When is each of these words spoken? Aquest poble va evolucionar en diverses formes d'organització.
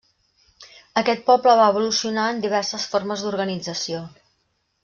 Aquest 1.01 1.21
poble 1.27 1.53
va 1.59 1.67
evolucionar 1.75 2.25
en 2.31 2.41
diverses 2.47 2.89
formes 2.95 3.27
d'organització. 3.27 4.05